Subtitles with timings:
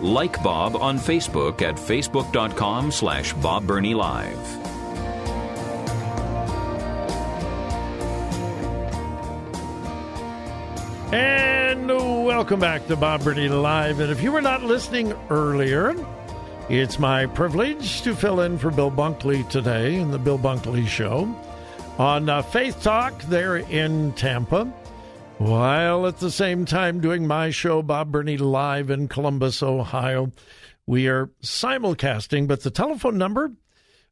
[0.00, 4.38] Like Bob on Facebook at facebook.com slash Bob Burney Live.
[11.12, 14.00] And welcome back to Bob Burney Live.
[14.00, 15.94] And if you were not listening earlier,
[16.68, 21.34] it's my privilege to fill in for Bill Bunkley today in the Bill Bunkley Show
[21.98, 24.70] on uh, Faith Talk there in Tampa,
[25.38, 30.32] while at the same time doing my show, Bob Burney Live in Columbus, Ohio.
[30.86, 33.52] We are simulcasting, but the telephone number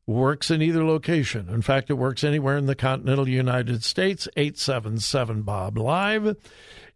[0.07, 1.49] works in either location.
[1.49, 4.29] In fact, it works anywhere in the continental United States.
[4.37, 6.37] 877 Bob Live,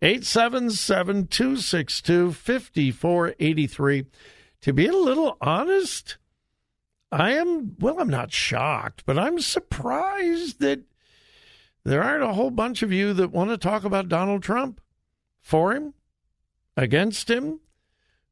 [0.03, 4.07] 877 262 5483.
[4.63, 6.19] To be a little honest,
[7.11, 10.81] I am, well, I'm not shocked, but I'm surprised that
[11.89, 14.81] there aren't a whole bunch of you that want to talk about Donald Trump.
[15.41, 15.95] For him?
[16.77, 17.61] Against him?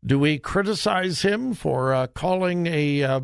[0.05, 3.21] Do we criticize him for uh, calling a uh,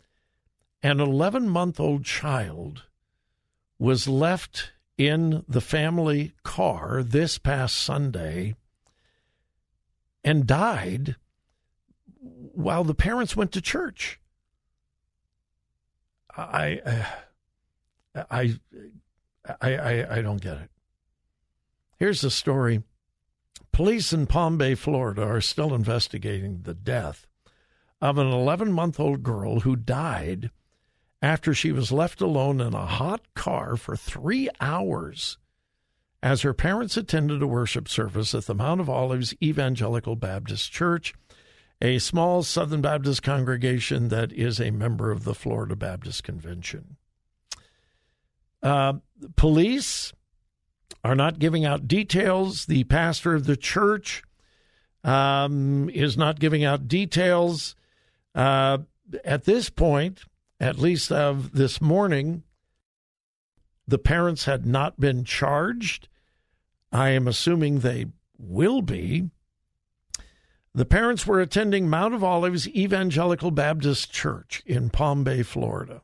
[0.83, 2.83] an 11 month old child
[3.77, 8.55] was left in the family car this past Sunday
[10.23, 11.15] and died
[12.19, 14.19] while the parents went to church.
[16.35, 17.05] I,
[18.15, 18.57] I, I,
[19.59, 20.69] I, I don't get it.
[21.97, 22.83] Here's the story.
[23.71, 27.25] Police in Palm Bay, Florida, are still investigating the death
[28.01, 30.51] of an 11 month old girl who died
[31.21, 35.37] after she was left alone in a hot car for three hours
[36.23, 41.13] as her parents attended a worship service at the Mount of Olives Evangelical Baptist Church,
[41.81, 46.97] a small Southern Baptist congregation that is a member of the Florida Baptist Convention.
[48.61, 48.93] Uh,
[49.35, 50.13] police
[51.03, 52.67] are not giving out details.
[52.67, 54.21] The pastor of the church
[55.03, 57.75] um, is not giving out details.
[58.35, 58.79] Uh,
[59.25, 60.21] at this point,
[60.61, 62.43] at least of this morning,
[63.87, 66.07] the parents had not been charged.
[66.91, 68.05] I am assuming they
[68.37, 69.31] will be.
[70.75, 76.03] The parents were attending Mount of Olives Evangelical Baptist Church in Palm Bay, Florida.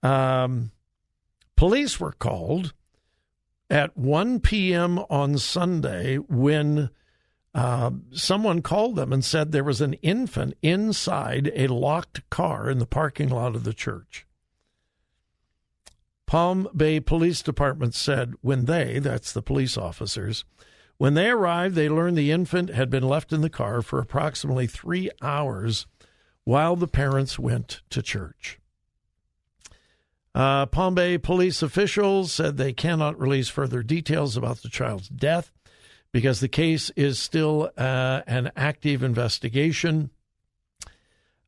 [0.00, 0.70] Um,
[1.56, 2.74] police were called
[3.68, 5.00] at 1 p.m.
[5.10, 6.90] on Sunday when
[7.54, 12.78] uh, someone called them and said there was an infant inside a locked car in
[12.78, 14.26] the parking lot of the church.
[16.26, 20.44] Palm Bay Police Department said when they, that's the police officers,
[20.96, 24.66] when they arrived, they learned the infant had been left in the car for approximately
[24.66, 25.86] three hours
[26.44, 28.58] while the parents went to church.
[30.34, 35.52] Uh, Palm Bay police officials said they cannot release further details about the child's death
[36.14, 40.10] because the case is still uh, an active investigation.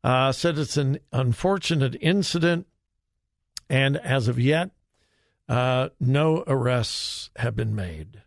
[0.02, 2.66] Uh, said it's an unfortunate incident,
[3.70, 4.70] and as of yet,
[5.48, 8.22] Uh, no arrests have been made.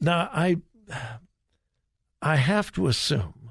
[0.00, 0.58] Now, I,
[2.22, 3.50] I have to assume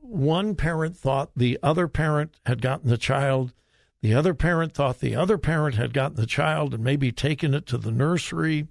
[0.00, 3.52] one parent thought the other parent had gotten the child.
[4.00, 7.66] The other parent thought the other parent had gotten the child and maybe taken it
[7.66, 8.68] to the nursery.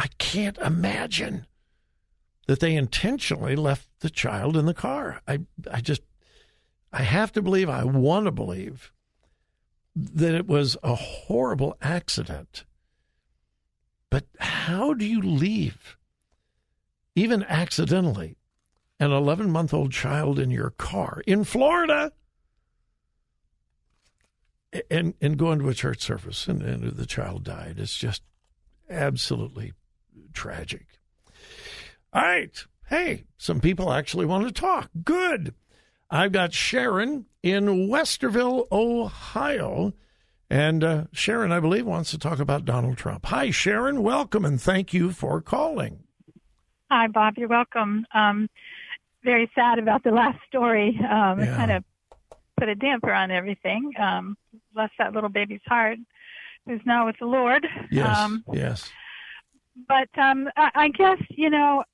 [0.00, 1.46] I can't imagine
[2.46, 5.20] that they intentionally left the child in the car.
[5.28, 6.00] I, I just,
[6.90, 8.92] I have to believe, I want to believe
[9.94, 12.64] that it was a horrible accident.
[14.08, 15.98] But how do you leave,
[17.14, 18.38] even accidentally,
[18.98, 22.10] an 11 month old child in your car in Florida?
[24.90, 27.74] And, and go into a church service and, and the child died.
[27.78, 28.22] It's just
[28.88, 29.74] absolutely
[30.32, 30.86] tragic.
[32.12, 32.64] All right.
[32.88, 34.90] Hey, some people actually want to talk.
[35.04, 35.54] Good.
[36.10, 39.92] I've got Sharon in Westerville, Ohio.
[40.50, 43.26] And uh, Sharon, I believe, wants to talk about Donald Trump.
[43.26, 44.02] Hi, Sharon.
[44.02, 46.00] Welcome and thank you for calling.
[46.90, 47.34] Hi, Bob.
[47.36, 48.04] You're welcome.
[48.12, 48.50] Um,
[49.22, 50.98] very sad about the last story.
[50.98, 51.54] Um, yeah.
[51.54, 51.84] It kind of
[52.58, 53.92] put a damper on everything.
[53.96, 54.36] Um,
[54.74, 55.98] bless that little baby's heart,
[56.66, 57.64] who's now with the Lord.
[57.92, 58.18] Yes.
[58.18, 58.90] Um, yes.
[59.88, 61.84] But um, I, I guess you know,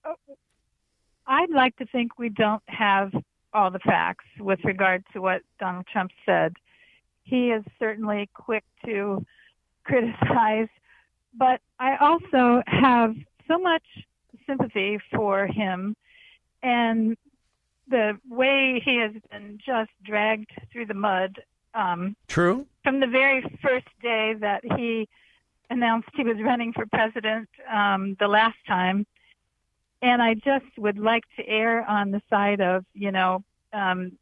[1.26, 3.12] I'd like to think we don't have
[3.52, 6.54] all the facts with regard to what Donald Trump said.
[7.22, 9.24] He is certainly quick to
[9.84, 10.68] criticize,
[11.34, 13.14] but I also have
[13.48, 13.82] so much
[14.46, 15.96] sympathy for him
[16.62, 17.16] and
[17.88, 21.40] the way he has been just dragged through the mud.
[21.74, 22.66] Um, True.
[22.82, 25.08] From the very first day that he
[25.70, 29.06] announced he was running for president um, the last time,
[30.02, 33.42] and I just would like to err on the side of, you know,
[33.72, 34.12] um,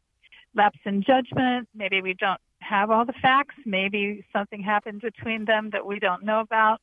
[0.55, 1.67] lapse in judgment.
[1.75, 3.55] Maybe we don't have all the facts.
[3.65, 6.81] Maybe something happened between them that we don't know about.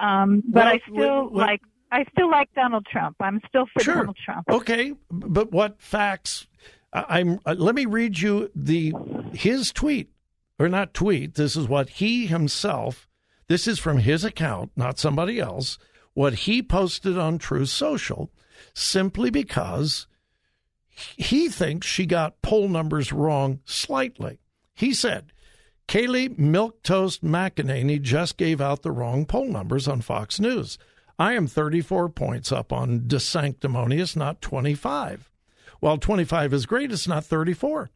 [0.00, 3.16] Um, but well, I still well, like I still like Donald Trump.
[3.20, 3.94] I'm still for sure.
[3.94, 4.48] Donald Trump.
[4.50, 6.46] Okay, but what facts?
[6.92, 7.40] I'm.
[7.44, 8.92] Uh, let me read you the
[9.32, 10.10] his tweet
[10.58, 11.34] or not tweet.
[11.34, 13.05] This is what he himself.
[13.48, 15.78] This is from his account, not somebody else
[16.16, 18.30] what he posted on Truth Social
[18.72, 20.06] simply because
[21.14, 24.38] he thinks she got poll numbers wrong slightly.
[24.74, 25.30] He said,
[25.86, 30.78] Kayleigh Milquetoast McEnany just gave out the wrong poll numbers on Fox News.
[31.18, 35.30] I am 34 points up on DeSanctimonious, not 25.
[35.80, 37.90] While 25 is great, it's not 34.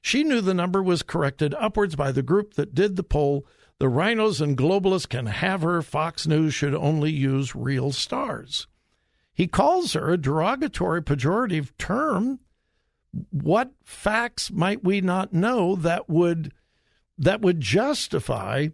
[0.00, 3.46] She knew the number was corrected upwards by the group that did the poll
[3.78, 5.82] the RINOs and globalists can have her.
[5.82, 8.66] Fox News should only use real stars.
[9.32, 12.38] He calls her a derogatory, pejorative term.
[13.30, 16.52] What facts might we not know that would
[17.18, 18.68] that would justify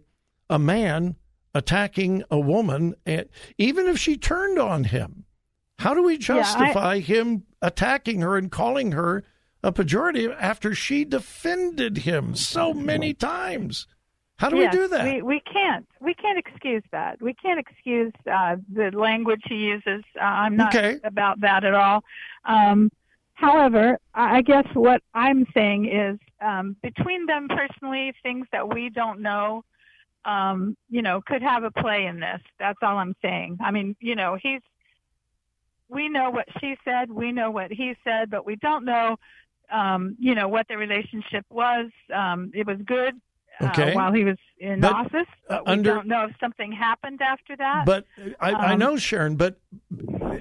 [0.49, 1.15] a man
[1.53, 3.27] attacking a woman, and
[3.57, 5.25] even if she turned on him?
[5.79, 9.23] How do we justify yeah, I, him attacking her and calling her
[9.63, 13.87] a pejorative after she defended him so many times?
[14.41, 15.05] How do yes, we do that?
[15.05, 15.87] We, we can't.
[15.99, 17.21] We can't excuse that.
[17.21, 20.03] We can't excuse uh, the language he uses.
[20.19, 20.99] Uh, I'm not okay.
[21.03, 22.03] about that at all.
[22.45, 22.91] Um,
[23.35, 29.21] however, I guess what I'm saying is um, between them personally, things that we don't
[29.21, 29.63] know,
[30.25, 32.41] um, you know, could have a play in this.
[32.57, 33.59] That's all I'm saying.
[33.63, 34.61] I mean, you know, he's.
[35.87, 37.11] We know what she said.
[37.11, 39.17] We know what he said, but we don't know
[39.71, 41.91] um, you know, what the relationship was.
[42.13, 43.13] Um, it was good
[43.63, 43.91] okay.
[43.91, 45.27] uh, while he was in but, office.
[45.47, 47.85] But we under, don't know if something happened after that.
[47.85, 48.05] But
[48.39, 49.59] I, um, I know Sharon, but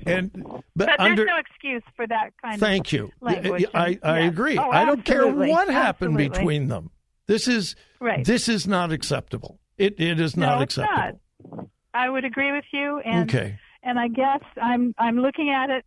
[0.07, 3.11] and but, but under, there's no excuse for that kind thank of you.
[3.21, 3.67] language.
[3.75, 4.33] I, I yes.
[4.33, 4.59] agree.
[4.59, 6.29] Oh, I don't care what happened absolutely.
[6.29, 6.91] between them.
[7.27, 8.25] This is right.
[8.25, 9.61] this is not acceptable.
[9.79, 11.21] It it is not no, acceptable.
[11.53, 11.67] Not.
[11.95, 13.01] I would agree with you.
[13.05, 13.59] And okay.
[13.83, 15.85] and I guess I'm I'm looking at it,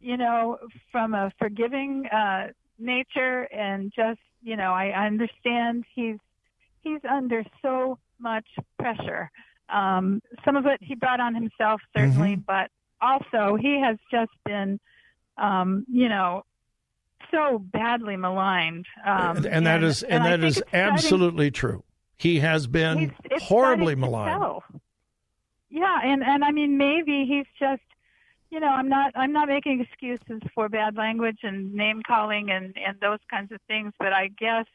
[0.00, 0.58] you know,
[0.92, 6.18] from a forgiving uh, nature and just you know I, I understand he's
[6.84, 8.46] he's under so much
[8.78, 9.30] pressure.
[9.68, 12.42] Um, some of it he brought on himself, certainly, mm-hmm.
[12.46, 14.78] but also he has just been,
[15.38, 16.44] um, you know,
[17.30, 18.86] so badly maligned.
[19.04, 21.84] Um, and, and, that is and, and that is absolutely starting, true.
[22.16, 24.62] He has been horribly maligned.
[25.70, 27.82] Yeah, and and I mean maybe he's just
[28.54, 32.76] you know, I'm not I'm not making excuses for bad language and name calling and
[32.86, 34.66] and those kinds of things, but I guess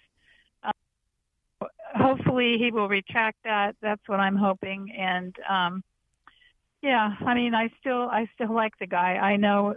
[1.96, 3.76] hopefully he will retract that.
[3.82, 4.94] That's what I'm hoping.
[4.98, 5.84] And um,
[6.82, 9.16] yeah, I mean, I still I still like the guy.
[9.16, 9.76] I know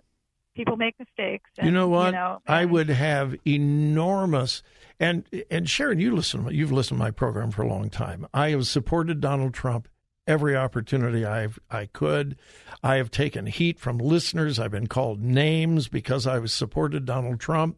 [0.55, 1.51] people make mistakes.
[1.59, 2.07] And, you know what?
[2.07, 4.63] You know, I would have enormous
[5.01, 6.47] and and Sharon, you listen.
[6.51, 8.27] You've listened to my program for a long time.
[8.33, 9.89] I have supported Donald Trump
[10.27, 12.37] every opportunity I've I could.
[12.83, 14.59] I have taken heat from listeners.
[14.59, 17.77] I've been called names because I was supported Donald Trump,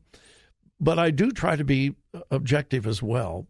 [0.79, 1.95] but I do try to be
[2.31, 3.47] objective as well.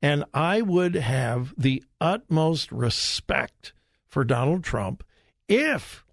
[0.00, 3.72] And I would have the utmost respect
[4.08, 5.02] for Donald Trump
[5.48, 6.04] if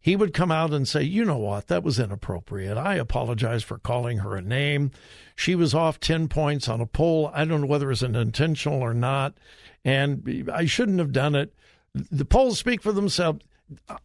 [0.00, 2.76] he would come out and say, you know what, that was inappropriate.
[2.76, 4.90] I apologize for calling her a name.
[5.34, 7.30] She was off 10 points on a poll.
[7.34, 9.34] I don't know whether it was an intentional or not.
[9.84, 11.54] And I shouldn't have done it.
[11.94, 13.40] The polls speak for themselves.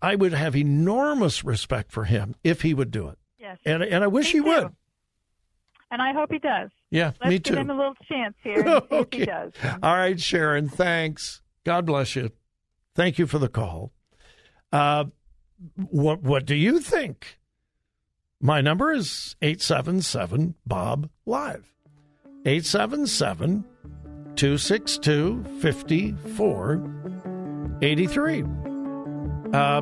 [0.02, 3.18] I would have enormous respect for him if he would do it.
[3.38, 3.58] Yes.
[3.66, 4.46] And, and I wish Me he too.
[4.46, 4.76] would.
[5.92, 6.70] And I hope he does.
[6.92, 9.20] Yeah, Let's me give him a little chance here and see if Okay.
[9.20, 9.52] he does.
[9.82, 11.42] All right, Sharon, thanks.
[11.64, 12.32] God bless you.
[12.96, 13.92] Thank you for the call.
[14.72, 15.06] Uh,
[15.76, 17.38] what what do you think?
[18.42, 21.66] My number is 877 Bob Live.
[22.46, 23.66] 877
[24.36, 28.44] 262 5483.
[29.54, 29.82] Uh,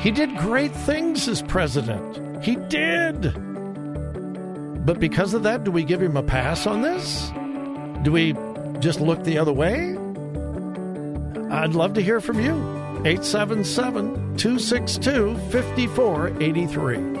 [0.00, 2.44] He did great things as president.
[2.44, 3.34] He did.
[4.84, 7.30] But because of that, do we give him a pass on this?
[8.02, 8.34] Do we
[8.80, 9.96] just look the other way?
[11.50, 12.54] I'd love to hear from you.
[13.04, 17.20] 877 262 5483.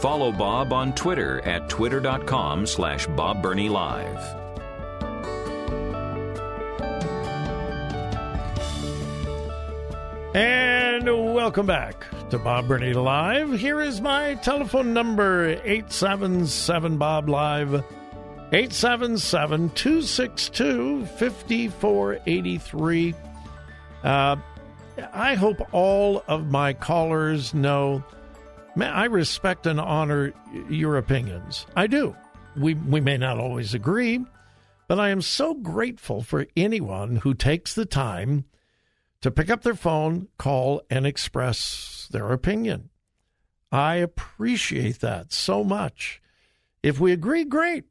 [0.00, 4.39] Follow Bob on Twitter at twitter.com slash Bob Live.
[11.50, 13.58] Welcome back to Bob Burney Live.
[13.58, 17.74] Here is my telephone number 877 Bob Live
[18.52, 23.14] 877 262 5483.
[24.04, 24.36] Uh,
[25.12, 28.04] I hope all of my callers know
[28.80, 30.32] I respect and honor
[30.68, 31.66] your opinions.
[31.74, 32.14] I do.
[32.56, 34.24] We, we may not always agree,
[34.86, 38.44] but I am so grateful for anyone who takes the time
[39.22, 42.90] to pick up their phone, call, and express their opinion.
[43.70, 46.20] I appreciate that so much.
[46.82, 47.84] If we agree, great.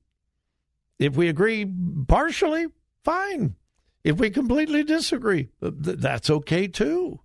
[0.98, 1.72] If we agree
[2.08, 2.68] partially,
[3.04, 3.56] fine.
[4.04, 7.20] If we completely disagree, th- that's okay too.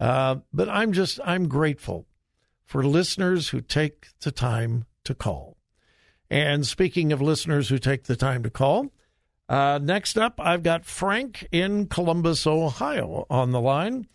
[0.00, 2.06] Uh, but I'm just, I'm grateful
[2.64, 5.56] for listeners who take the time to call.
[6.28, 8.90] And speaking of listeners who take the time to call,
[9.48, 14.08] uh, next up, I've got Frank in Columbus, Ohio on the line.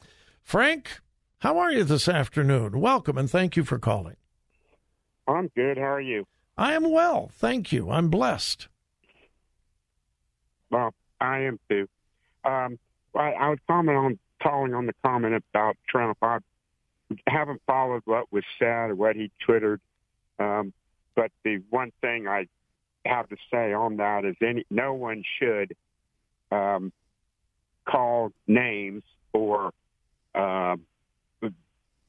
[0.44, 1.00] Frank,
[1.40, 2.80] how are you this afternoon?
[2.80, 4.18] Welcome and thank you for calling.
[5.28, 5.78] I'm good.
[5.78, 6.28] How are you?
[6.58, 7.90] I am well, thank you.
[7.90, 8.68] I'm blessed.
[10.70, 11.88] Well, I am too.
[12.44, 12.78] Um,
[13.16, 16.18] I, I would comment on calling on the comment about Trump.
[16.22, 16.40] I
[17.28, 19.82] haven't followed what was said or what he twittered,
[20.40, 20.74] um,
[21.16, 22.48] but the one thing I
[23.06, 25.76] have to say on that is any no one should
[26.52, 26.92] um,
[27.86, 29.04] call names
[29.34, 29.72] or
[30.36, 30.86] um,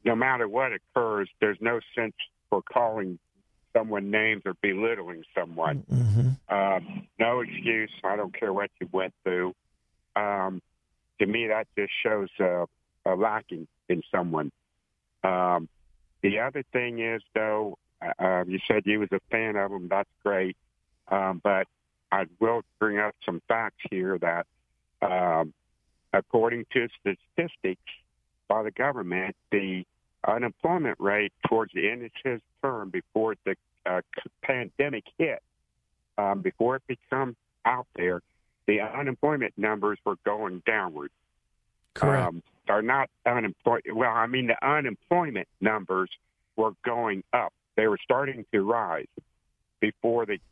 [0.05, 1.29] no matter what occurs.
[1.41, 2.15] There's no sense
[2.51, 3.19] for calling
[3.73, 5.85] someone names or belittling someone.
[5.91, 6.55] Mm-hmm.
[6.55, 7.91] Um, no excuse.
[8.05, 9.55] I don't care what you went through.
[10.15, 10.61] Um,
[11.21, 12.67] to me, that just shows uh,
[13.07, 14.51] a lacking in someone.
[15.25, 15.69] Um,
[16.23, 19.89] the other thing is, though, uh, uh, you said you was a fan of them.
[19.89, 20.57] That's great,
[21.13, 21.69] um, but
[22.11, 24.47] I will bring up some facts here that,
[25.03, 25.53] um,
[26.13, 27.83] according to statistics
[28.49, 29.85] by the government, the
[30.27, 34.01] unemployment rate towards the end of his term before the uh,
[34.43, 35.43] pandemic hit,
[36.17, 38.23] um, before it became out there,
[38.67, 41.11] the unemployment numbers were going downward.
[41.95, 42.27] Correct.
[42.27, 43.83] Um, are not unemployed.
[43.93, 46.11] Well, I mean, the unemployment numbers
[46.57, 47.53] were going up.
[47.77, 49.09] They were starting to rise
[49.81, 50.39] before the,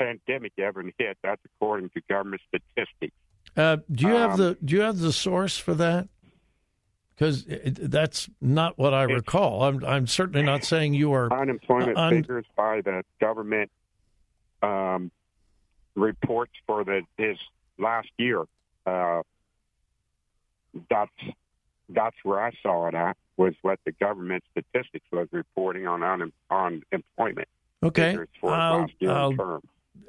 [0.00, 1.18] pandemic ever hit.
[1.22, 3.14] That's according to government statistics.
[3.56, 6.08] Uh, do you have Um, the Do you have the source for that?
[7.14, 9.64] Because that's not what I recall.
[9.64, 11.30] I'm I'm certainly not saying you are.
[11.32, 13.70] Unemployment Un- figures by the government
[14.62, 15.10] um,
[15.94, 17.36] reports for the his
[17.78, 18.44] last year.
[18.86, 19.22] Uh,
[20.88, 21.10] that's
[21.90, 26.32] that's where I saw it at was what the government statistics was reporting on un,
[26.50, 27.48] on employment
[27.82, 29.62] Okay, for I'll, last year I'll, term.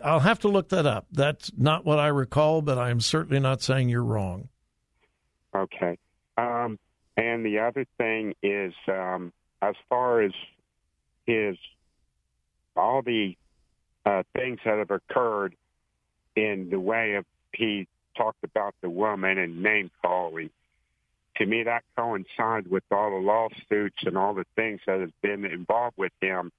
[0.03, 1.07] I'll have to look that up.
[1.11, 4.50] That's not what I recall, but I'm certainly not saying you're wrong.
[5.55, 5.97] Okay.
[6.38, 6.79] Um,
[7.17, 10.31] and the other thing is, um, as far as
[11.25, 11.57] his
[12.75, 13.35] all the
[14.05, 15.55] uh, things that have occurred
[16.35, 20.50] in the way of he talked about the woman and name calling.
[21.38, 25.45] To me, that coincides with all the lawsuits and all the things that have been
[25.45, 26.51] involved with him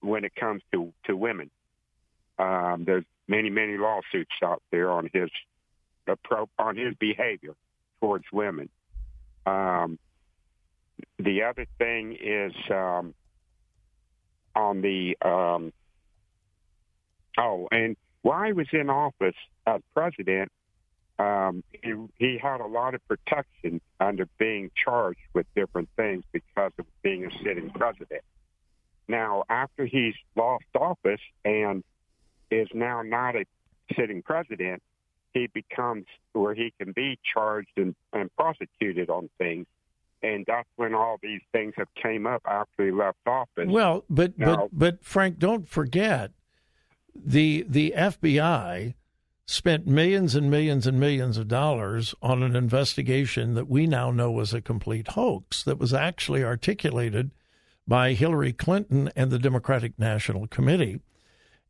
[0.00, 1.50] when it comes to to women.
[2.40, 5.30] Um, there's many many lawsuits out there on his
[6.58, 7.54] on his behavior
[8.00, 8.68] towards women.
[9.46, 9.98] Um,
[11.18, 13.14] the other thing is um,
[14.54, 15.72] on the um,
[17.38, 20.50] oh, and while he was in office as president,
[21.18, 26.72] um, he, he had a lot of protection under being charged with different things because
[26.78, 28.22] of being a sitting president.
[29.08, 31.82] Now, after he's lost office and
[32.50, 33.44] is now not a
[33.96, 34.82] sitting president,
[35.32, 39.66] he becomes where he can be charged and, and prosecuted on things
[40.22, 43.66] and that's when all these things have came up after he left office.
[43.66, 46.32] Well, but now, but but Frank, don't forget
[47.14, 48.94] the the FBI
[49.46, 54.30] spent millions and millions and millions of dollars on an investigation that we now know
[54.30, 57.30] was a complete hoax that was actually articulated
[57.86, 61.00] by Hillary Clinton and the Democratic National Committee.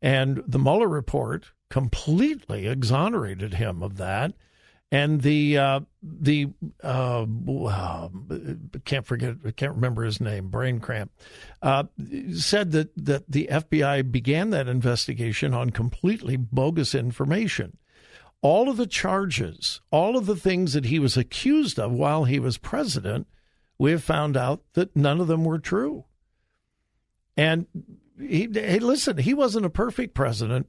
[0.03, 4.35] And the Mueller report completely exonerated him of that
[4.93, 6.49] and the uh, the
[6.83, 8.09] uh, uh,
[8.85, 11.13] can't forget I can't remember his name brain cramp
[11.63, 11.85] uh,
[12.35, 17.77] said that that the FBI began that investigation on completely bogus information.
[18.43, 22.41] All of the charges, all of the things that he was accused of while he
[22.41, 23.27] was president,
[23.79, 26.07] we have found out that none of them were true.
[27.37, 27.67] And
[28.21, 30.69] he, hey, listen, he wasn't a perfect president,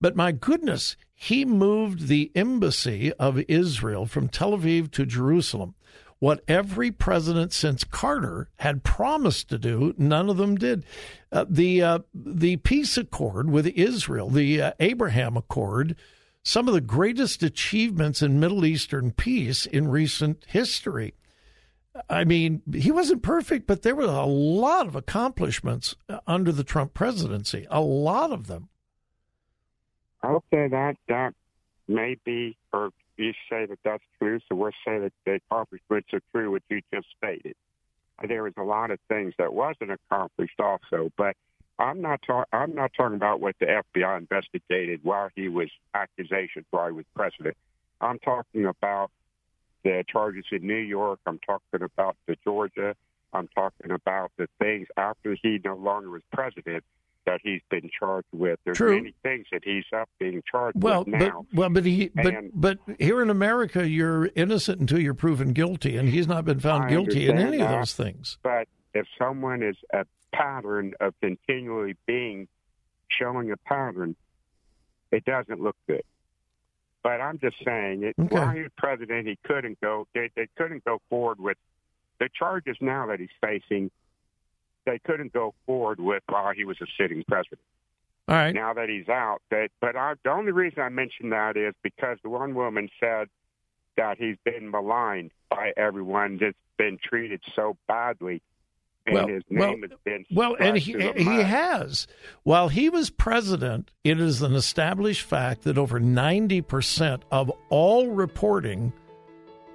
[0.00, 5.74] but my goodness, he moved the embassy of Israel from Tel Aviv to Jerusalem.
[6.18, 10.84] What every president since Carter had promised to do, none of them did.
[11.30, 15.94] Uh, the uh, the peace accord with Israel, the uh, Abraham Accord,
[16.42, 21.14] some of the greatest achievements in Middle Eastern peace in recent history.
[22.08, 26.64] I mean, he wasn't perfect, but there were a lot of accomplishments uh, under the
[26.64, 28.68] Trump presidency, a lot of them.
[30.24, 31.34] Okay, that that
[31.88, 36.22] may be, or you say that that's true, so we'll say that the accomplishments are
[36.32, 37.54] true, what you just stated.
[38.26, 41.36] There was a lot of things that wasn't accomplished, also, but
[41.78, 42.48] I'm not talking.
[42.52, 47.04] I'm not talking about what the FBI investigated while he was accusations while he was
[47.14, 47.56] president.
[48.00, 49.10] I'm talking about
[49.84, 51.20] the charges in New York.
[51.26, 52.94] I'm talking about the Georgia.
[53.32, 56.84] I'm talking about the things after he no longer was president
[57.26, 58.58] that he's been charged with.
[58.64, 58.96] There's True.
[58.96, 61.44] many things that he's up being charged well, with now.
[61.50, 65.52] But, well, but he, but, And- but here in America, you're innocent until you're proven
[65.52, 68.38] guilty, and he's not been found I guilty in any of those things.
[68.42, 72.48] But if someone is a pattern of continually being
[73.08, 74.14] showing a pattern,
[75.10, 76.02] it doesn't look good.
[77.06, 78.34] But I'm just saying, it, Okay.
[78.34, 80.08] while he was president, he couldn't go.
[80.12, 81.56] They, they couldn't go forward with
[82.18, 83.92] the charges now that he's facing.
[84.86, 87.60] They couldn't go forward with while he was a sitting president.
[88.26, 88.52] All right.
[88.52, 89.40] now that he's out.
[89.52, 93.28] That, but I, the only reason I mention that is because the one woman said
[93.96, 98.42] that he's been maligned by everyone, just been treated so badly,
[99.10, 99.74] Well, his well,
[100.32, 102.06] Well, and he, he has.
[102.42, 108.92] While he was president, it is an established fact that over 90% of all reporting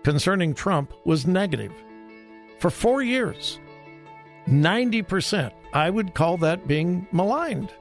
[0.04, 1.74] concerning Trump was negative
[2.60, 3.60] for four years.
[4.48, 5.52] 90%.
[5.74, 7.72] I would call that being maligned.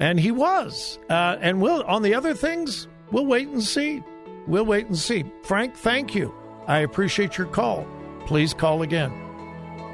[0.00, 0.98] And he was.
[1.08, 4.02] Uh, and we'll, on the other things, we'll wait and see.
[4.46, 5.24] We'll wait and see.
[5.44, 6.34] Frank, thank you.
[6.66, 7.86] I appreciate your call.
[8.26, 9.21] Please call again.